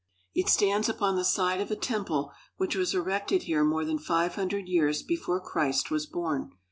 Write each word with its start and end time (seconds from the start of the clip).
It 0.33 0.49
stands 0.49 0.89
upon 0.89 1.15
the 1.15 1.23
site 1.23 1.61
of 1.61 1.69
a 1.69 1.75
temple 1.75 2.31
which 2.57 2.75
was 2.75 2.95
erected 2.95 3.43
here 3.43 3.63
more 3.63 3.85
than 3.85 3.99
five 3.99 4.33
hundred 4.33 4.67
years 4.67 5.03
before 5.03 5.39
Christ 5.39 5.91
was 5.91 6.07
born. 6.07 6.53